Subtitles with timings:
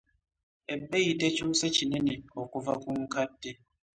[0.73, 2.13] Ebbeeyi tekyuse kinene
[2.53, 3.51] kuva ku nkadde.